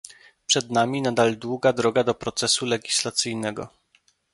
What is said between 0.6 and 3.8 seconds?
nami nadal długa droga do procesu legislacyjnego